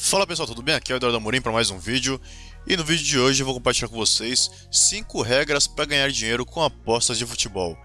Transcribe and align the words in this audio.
Fala 0.00 0.26
pessoal, 0.26 0.46
tudo 0.46 0.62
bem? 0.62 0.76
Aqui 0.76 0.92
é 0.92 0.94
o 0.94 0.96
Eduardo 0.96 1.18
Amorim 1.18 1.40
para 1.40 1.52
mais 1.52 1.70
um 1.70 1.78
vídeo 1.78 2.20
e 2.66 2.76
no 2.76 2.84
vídeo 2.84 3.04
de 3.04 3.18
hoje 3.18 3.42
eu 3.42 3.44
vou 3.44 3.54
compartilhar 3.54 3.88
com 3.88 3.96
vocês 3.96 4.48
5 4.70 5.20
regras 5.20 5.66
para 5.66 5.84
ganhar 5.84 6.10
dinheiro 6.10 6.46
com 6.46 6.62
apostas 6.62 7.18
de 7.18 7.26
futebol. 7.26 7.76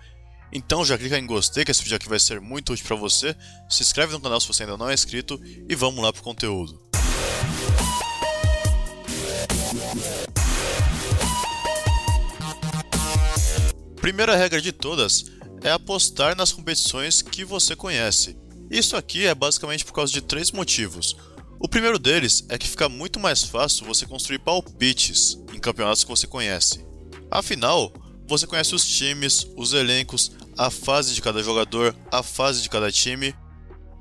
Então 0.52 0.86
já 0.86 0.96
clica 0.98 1.18
em 1.18 1.26
gostei 1.26 1.66
que 1.66 1.72
esse 1.72 1.82
vídeo 1.82 1.98
aqui 1.98 2.08
vai 2.08 2.20
ser 2.20 2.40
muito 2.40 2.72
útil 2.72 2.86
para 2.86 2.96
você, 2.96 3.36
se 3.68 3.82
inscreve 3.82 4.14
no 4.14 4.22
canal 4.22 4.40
se 4.40 4.48
você 4.48 4.64
ainda 4.64 4.78
não 4.78 4.90
é 4.90 4.94
inscrito 4.94 5.42
e 5.68 5.76
vamos 5.76 6.02
lá 6.02 6.14
pro 6.14 6.22
conteúdo. 6.22 6.80
Primeira 14.00 14.36
regra 14.38 14.62
de 14.62 14.72
todas 14.72 15.26
é 15.62 15.72
apostar 15.72 16.38
nas 16.38 16.54
competições 16.54 17.22
que 17.22 17.44
você 17.44 17.76
conhece. 17.76 18.38
Isso 18.70 18.96
aqui 18.96 19.26
é 19.26 19.36
basicamente 19.36 19.84
por 19.84 19.94
causa 19.94 20.14
de 20.14 20.22
três 20.22 20.52
motivos. 20.52 21.18
O 21.64 21.68
primeiro 21.70 21.98
deles 21.98 22.44
é 22.50 22.58
que 22.58 22.68
fica 22.68 22.90
muito 22.90 23.22
mais 23.22 23.42
fácil 23.42 23.86
você 23.86 24.06
construir 24.06 24.40
palpites 24.40 25.40
em 25.54 25.60
campeonatos 25.60 26.04
que 26.04 26.10
você 26.10 26.28
conhece. 26.28 26.86
Afinal, 27.32 27.90
você 28.28 28.46
conhece 28.46 28.76
os 28.76 28.86
times, 28.86 29.48
os 29.56 29.72
elencos, 29.72 30.34
a 30.58 30.70
fase 30.70 31.16
de 31.16 31.22
cada 31.22 31.42
jogador, 31.42 31.96
a 32.12 32.22
fase 32.22 32.62
de 32.62 32.70
cada 32.70 32.92
time, 32.92 33.34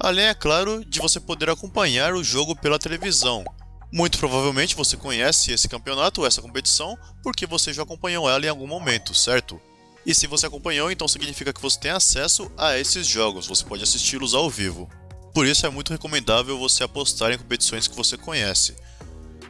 além, 0.00 0.24
é 0.24 0.34
claro, 0.34 0.84
de 0.84 0.98
você 0.98 1.20
poder 1.20 1.48
acompanhar 1.50 2.14
o 2.14 2.24
jogo 2.24 2.56
pela 2.56 2.80
televisão. 2.80 3.44
Muito 3.92 4.18
provavelmente 4.18 4.74
você 4.74 4.96
conhece 4.96 5.52
esse 5.52 5.68
campeonato 5.68 6.26
essa 6.26 6.42
competição 6.42 6.98
porque 7.22 7.46
você 7.46 7.72
já 7.72 7.84
acompanhou 7.84 8.28
ela 8.28 8.44
em 8.44 8.48
algum 8.48 8.66
momento, 8.66 9.14
certo? 9.14 9.60
E 10.04 10.12
se 10.12 10.26
você 10.26 10.46
acompanhou, 10.46 10.90
então 10.90 11.06
significa 11.06 11.52
que 11.52 11.62
você 11.62 11.78
tem 11.78 11.92
acesso 11.92 12.50
a 12.58 12.76
esses 12.76 13.06
jogos, 13.06 13.46
você 13.46 13.64
pode 13.64 13.84
assisti-los 13.84 14.34
ao 14.34 14.50
vivo. 14.50 14.90
Por 15.32 15.46
isso 15.46 15.64
é 15.64 15.70
muito 15.70 15.92
recomendável 15.92 16.58
você 16.58 16.84
apostar 16.84 17.32
em 17.32 17.38
competições 17.38 17.88
que 17.88 17.96
você 17.96 18.18
conhece. 18.18 18.76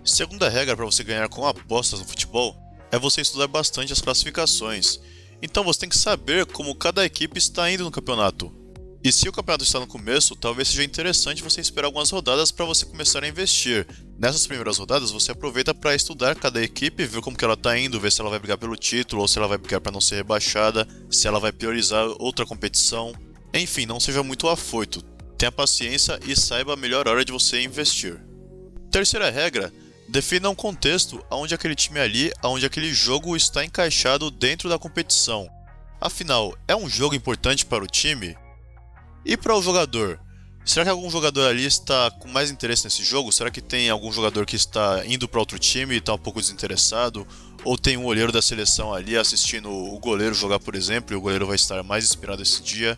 Segunda 0.04 0.48
regra 0.48 0.76
para 0.76 0.84
você 0.84 1.02
ganhar 1.02 1.28
com 1.28 1.44
apostas 1.44 1.98
no 1.98 2.06
futebol 2.06 2.56
é 2.92 2.98
você 2.98 3.20
estudar 3.20 3.48
bastante 3.48 3.92
as 3.92 4.00
classificações. 4.00 5.00
Então 5.42 5.64
você 5.64 5.80
tem 5.80 5.88
que 5.88 5.98
saber 5.98 6.46
como 6.46 6.74
cada 6.76 7.04
equipe 7.04 7.36
está 7.36 7.68
indo 7.68 7.82
no 7.82 7.90
campeonato. 7.90 8.54
E 9.02 9.10
se 9.10 9.28
o 9.28 9.32
campeonato 9.32 9.64
está 9.64 9.80
no 9.80 9.86
começo, 9.88 10.36
talvez 10.36 10.68
seja 10.68 10.84
interessante 10.84 11.42
você 11.42 11.60
esperar 11.60 11.86
algumas 11.86 12.10
rodadas 12.10 12.52
para 12.52 12.64
você 12.64 12.86
começar 12.86 13.24
a 13.24 13.28
investir. 13.28 13.84
Nessas 14.16 14.46
primeiras 14.46 14.78
rodadas, 14.78 15.10
você 15.10 15.32
aproveita 15.32 15.74
para 15.74 15.96
estudar 15.96 16.36
cada 16.36 16.62
equipe, 16.62 17.04
ver 17.04 17.20
como 17.20 17.36
que 17.36 17.44
ela 17.44 17.54
está 17.54 17.76
indo, 17.76 17.98
ver 17.98 18.12
se 18.12 18.20
ela 18.20 18.30
vai 18.30 18.38
brigar 18.38 18.58
pelo 18.58 18.76
título 18.76 19.22
ou 19.22 19.26
se 19.26 19.36
ela 19.36 19.48
vai 19.48 19.58
brigar 19.58 19.80
para 19.80 19.90
não 19.90 20.00
ser 20.00 20.14
rebaixada, 20.14 20.86
se 21.10 21.26
ela 21.26 21.40
vai 21.40 21.50
priorizar 21.50 22.06
outra 22.20 22.46
competição. 22.46 23.12
Enfim, 23.52 23.84
não 23.84 23.98
seja 23.98 24.22
muito 24.22 24.48
afoito 24.48 25.02
tenha 25.42 25.50
paciência 25.50 26.20
e 26.24 26.36
saiba 26.36 26.74
a 26.74 26.76
melhor 26.76 27.08
hora 27.08 27.24
de 27.24 27.32
você 27.32 27.60
investir. 27.60 28.16
Terceira 28.92 29.28
regra: 29.28 29.72
defina 30.08 30.48
um 30.48 30.54
contexto 30.54 31.20
onde 31.28 31.52
aquele 31.52 31.74
time 31.74 31.98
ali, 31.98 32.32
onde 32.44 32.64
aquele 32.64 32.94
jogo 32.94 33.36
está 33.36 33.64
encaixado 33.64 34.30
dentro 34.30 34.68
da 34.68 34.78
competição. 34.78 35.48
Afinal, 36.00 36.56
é 36.68 36.76
um 36.76 36.88
jogo 36.88 37.16
importante 37.16 37.66
para 37.66 37.82
o 37.82 37.88
time? 37.88 38.36
E 39.24 39.36
para 39.36 39.56
o 39.56 39.62
jogador? 39.62 40.20
Será 40.64 40.84
que 40.84 40.90
algum 40.92 41.10
jogador 41.10 41.48
ali 41.48 41.64
está 41.64 42.08
com 42.12 42.28
mais 42.28 42.48
interesse 42.48 42.84
nesse 42.84 43.02
jogo? 43.02 43.32
Será 43.32 43.50
que 43.50 43.60
tem 43.60 43.90
algum 43.90 44.12
jogador 44.12 44.46
que 44.46 44.54
está 44.54 45.04
indo 45.06 45.26
para 45.26 45.40
outro 45.40 45.58
time 45.58 45.96
e 45.96 45.98
está 45.98 46.14
um 46.14 46.18
pouco 46.18 46.40
desinteressado? 46.40 47.26
Ou 47.64 47.76
tem 47.76 47.96
um 47.96 48.04
olheiro 48.04 48.30
da 48.30 48.40
seleção 48.40 48.94
ali 48.94 49.16
assistindo 49.16 49.68
o 49.68 49.98
goleiro 49.98 50.36
jogar, 50.36 50.60
por 50.60 50.76
exemplo, 50.76 51.12
e 51.12 51.16
o 51.16 51.20
goleiro 51.20 51.48
vai 51.48 51.56
estar 51.56 51.82
mais 51.82 52.04
inspirado 52.04 52.42
esse 52.42 52.62
dia? 52.62 52.96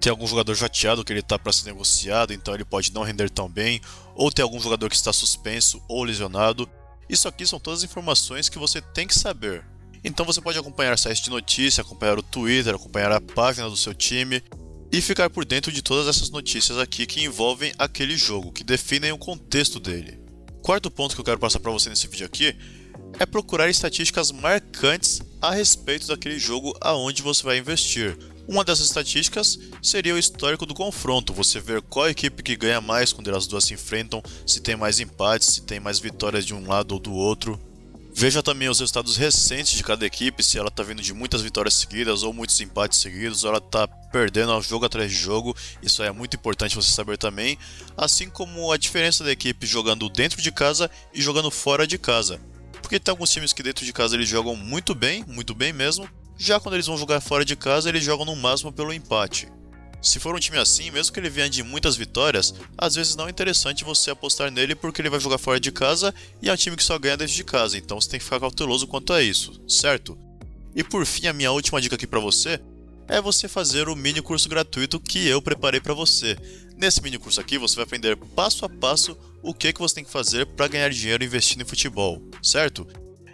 Tem 0.00 0.10
algum 0.10 0.26
jogador 0.26 0.54
chateado 0.54 1.04
que 1.04 1.12
ele 1.12 1.20
está 1.20 1.38
para 1.38 1.52
ser 1.52 1.66
negociado, 1.66 2.32
então 2.32 2.54
ele 2.54 2.64
pode 2.64 2.92
não 2.92 3.02
render 3.02 3.30
tão 3.30 3.48
bem, 3.48 3.80
ou 4.14 4.30
tem 4.30 4.42
algum 4.42 4.60
jogador 4.60 4.88
que 4.88 4.96
está 4.96 5.12
suspenso 5.12 5.82
ou 5.88 6.04
lesionado. 6.04 6.68
Isso 7.08 7.28
aqui 7.28 7.46
são 7.46 7.58
todas 7.58 7.80
as 7.80 7.90
informações 7.90 8.48
que 8.48 8.58
você 8.58 8.80
tem 8.80 9.06
que 9.06 9.18
saber. 9.18 9.64
Então 10.04 10.24
você 10.24 10.40
pode 10.40 10.58
acompanhar 10.58 10.96
sites 10.98 11.22
de 11.22 11.30
notícia, 11.30 11.80
acompanhar 11.80 12.18
o 12.18 12.22
Twitter, 12.22 12.74
acompanhar 12.74 13.10
a 13.12 13.20
página 13.20 13.68
do 13.68 13.76
seu 13.76 13.92
time 13.92 14.42
e 14.92 15.00
ficar 15.00 15.28
por 15.28 15.44
dentro 15.44 15.72
de 15.72 15.82
todas 15.82 16.06
essas 16.06 16.30
notícias 16.30 16.78
aqui 16.78 17.06
que 17.06 17.24
envolvem 17.24 17.72
aquele 17.76 18.16
jogo, 18.16 18.52
que 18.52 18.62
definem 18.62 19.12
o 19.12 19.18
contexto 19.18 19.80
dele. 19.80 20.20
Quarto 20.62 20.90
ponto 20.90 21.14
que 21.14 21.20
eu 21.20 21.24
quero 21.24 21.38
passar 21.38 21.60
para 21.60 21.72
você 21.72 21.88
nesse 21.88 22.06
vídeo 22.06 22.26
aqui 22.26 22.56
é 23.18 23.26
procurar 23.26 23.68
estatísticas 23.68 24.30
marcantes 24.30 25.20
a 25.40 25.52
respeito 25.52 26.06
daquele 26.06 26.38
jogo 26.38 26.76
aonde 26.80 27.22
você 27.22 27.42
vai 27.42 27.58
investir. 27.58 28.16
Uma 28.48 28.64
dessas 28.64 28.86
estatísticas 28.86 29.58
seria 29.82 30.14
o 30.14 30.18
histórico 30.18 30.64
do 30.64 30.74
confronto, 30.74 31.32
você 31.32 31.58
ver 31.58 31.82
qual 31.82 32.08
equipe 32.08 32.42
que 32.42 32.56
ganha 32.56 32.80
mais 32.80 33.12
quando 33.12 33.34
as 33.34 33.46
duas 33.46 33.64
se 33.64 33.74
enfrentam, 33.74 34.22
se 34.46 34.60
tem 34.60 34.76
mais 34.76 35.00
empates, 35.00 35.48
se 35.48 35.62
tem 35.62 35.80
mais 35.80 35.98
vitórias 35.98 36.46
de 36.46 36.54
um 36.54 36.66
lado 36.66 36.92
ou 36.92 37.00
do 37.00 37.12
outro. 37.12 37.60
Veja 38.18 38.42
também 38.42 38.68
os 38.68 38.80
resultados 38.80 39.16
recentes 39.16 39.76
de 39.76 39.82
cada 39.82 40.06
equipe, 40.06 40.42
se 40.42 40.56
ela 40.56 40.68
está 40.68 40.82
vindo 40.82 41.02
de 41.02 41.12
muitas 41.12 41.42
vitórias 41.42 41.74
seguidas 41.74 42.22
ou 42.22 42.32
muitos 42.32 42.58
empates 42.62 43.00
seguidos, 43.00 43.44
ou 43.44 43.50
ela 43.50 43.58
está 43.58 43.86
perdendo 43.86 44.58
jogo 44.62 44.86
atrás 44.86 45.10
de 45.10 45.16
jogo, 45.18 45.54
isso 45.82 46.02
é 46.02 46.10
muito 46.10 46.34
importante 46.34 46.76
você 46.76 46.90
saber 46.90 47.18
também, 47.18 47.58
assim 47.94 48.30
como 48.30 48.72
a 48.72 48.78
diferença 48.78 49.22
da 49.22 49.32
equipe 49.32 49.66
jogando 49.66 50.08
dentro 50.08 50.40
de 50.40 50.50
casa 50.50 50.90
e 51.12 51.20
jogando 51.20 51.50
fora 51.50 51.86
de 51.86 51.98
casa. 51.98 52.40
Porque 52.86 53.00
tem 53.00 53.10
alguns 53.10 53.32
times 53.32 53.52
que 53.52 53.64
dentro 53.64 53.84
de 53.84 53.92
casa 53.92 54.14
eles 54.14 54.28
jogam 54.28 54.54
muito 54.54 54.94
bem, 54.94 55.24
muito 55.26 55.56
bem 55.56 55.72
mesmo, 55.72 56.08
já 56.38 56.60
quando 56.60 56.74
eles 56.74 56.86
vão 56.86 56.96
jogar 56.96 57.20
fora 57.20 57.44
de 57.44 57.56
casa, 57.56 57.88
eles 57.88 58.04
jogam 58.04 58.24
no 58.24 58.36
máximo 58.36 58.70
pelo 58.70 58.92
empate. 58.92 59.48
Se 60.00 60.20
for 60.20 60.36
um 60.36 60.38
time 60.38 60.56
assim, 60.56 60.92
mesmo 60.92 61.12
que 61.12 61.18
ele 61.18 61.28
venha 61.28 61.50
de 61.50 61.64
muitas 61.64 61.96
vitórias, 61.96 62.54
às 62.78 62.94
vezes 62.94 63.16
não 63.16 63.26
é 63.26 63.30
interessante 63.30 63.82
você 63.82 64.12
apostar 64.12 64.52
nele 64.52 64.76
porque 64.76 65.02
ele 65.02 65.10
vai 65.10 65.18
jogar 65.18 65.36
fora 65.36 65.58
de 65.58 65.72
casa 65.72 66.14
e 66.40 66.48
é 66.48 66.52
um 66.52 66.56
time 66.56 66.76
que 66.76 66.84
só 66.84 66.96
ganha 66.96 67.16
dentro 67.16 67.34
de 67.34 67.42
casa, 67.42 67.76
então 67.76 68.00
você 68.00 68.08
tem 68.08 68.20
que 68.20 68.24
ficar 68.24 68.38
cauteloso 68.38 68.86
quanto 68.86 69.12
a 69.12 69.20
isso, 69.20 69.60
certo? 69.66 70.16
E 70.72 70.84
por 70.84 71.04
fim, 71.04 71.26
a 71.26 71.32
minha 71.32 71.50
última 71.50 71.80
dica 71.80 71.96
aqui 71.96 72.06
para 72.06 72.20
você 72.20 72.60
é 73.08 73.20
você 73.20 73.48
fazer 73.48 73.88
o 73.88 73.96
mini 73.96 74.22
curso 74.22 74.48
gratuito 74.48 75.00
que 75.00 75.26
eu 75.26 75.42
preparei 75.42 75.80
para 75.80 75.92
você. 75.92 76.36
Nesse 76.76 77.02
mini 77.02 77.18
curso 77.18 77.40
aqui, 77.40 77.58
você 77.58 77.74
vai 77.74 77.84
aprender 77.84 78.16
passo 78.16 78.64
a 78.64 78.68
passo 78.68 79.18
o 79.46 79.54
que, 79.54 79.72
que 79.72 79.80
você 79.80 79.94
tem 79.94 80.04
que 80.04 80.10
fazer 80.10 80.44
para 80.44 80.66
ganhar 80.66 80.90
dinheiro 80.90 81.22
investindo 81.22 81.62
em 81.62 81.64
futebol, 81.64 82.20
certo? 82.42 82.86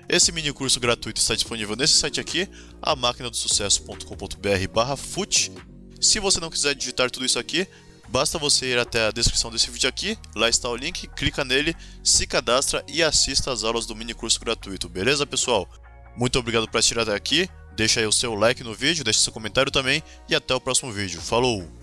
Esse 0.07 0.31
mini 0.31 0.53
curso 0.53 0.79
gratuito 0.79 1.19
está 1.19 1.35
disponível 1.35 1.75
nesse 1.75 1.95
site 1.95 2.21
aqui, 2.21 2.47
a 2.83 2.95
do 2.95 3.35
sucesso.com.br 3.37 4.97
fut. 4.99 5.51
Se 5.99 6.21
você 6.21 6.39
não 6.39 6.51
quiser 6.51 6.75
digitar 6.75 7.11
tudo 7.11 7.25
isso 7.25 7.39
aqui, 7.39 7.67
basta 8.09 8.39
você 8.39 8.67
ir 8.67 8.79
até 8.79 9.07
a 9.07 9.11
descrição 9.11 9.51
desse 9.51 9.71
vídeo 9.71 9.89
aqui, 9.89 10.19
lá 10.37 10.51
está 10.51 10.69
o 10.69 10.77
link, 10.77 11.09
clica 11.17 11.45
nele, 11.45 11.75
se 12.05 12.27
cadastra 12.27 12.85
e 12.87 13.03
assista 13.03 13.51
às 13.51 13.65
aulas 13.65 13.87
do 13.87 13.97
mini 13.97 14.13
curso 14.13 14.39
gratuito, 14.39 14.91
beleza 14.91 15.25
pessoal? 15.25 15.67
Muito 16.15 16.39
obrigado 16.39 16.69
por 16.69 16.77
assistir 16.77 16.99
até 16.99 17.15
aqui, 17.15 17.49
deixa 17.75 18.01
aí 18.01 18.07
o 18.07 18.13
seu 18.13 18.35
like 18.35 18.63
no 18.63 18.75
vídeo, 18.75 19.03
deixa 19.03 19.21
seu 19.21 19.33
comentário 19.33 19.73
também 19.73 20.03
e 20.29 20.35
até 20.35 20.55
o 20.55 20.61
próximo 20.61 20.93
vídeo. 20.93 21.23
Falou! 21.23 21.82